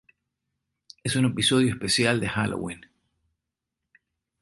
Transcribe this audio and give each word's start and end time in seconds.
Es 1.03 1.15
un 1.15 1.25
episodio 1.25 1.69
especial 1.71 2.19
de 2.19 2.27
Halloween. 2.27 2.81